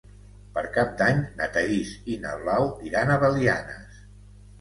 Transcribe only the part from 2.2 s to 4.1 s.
na Blau iran a Belianes.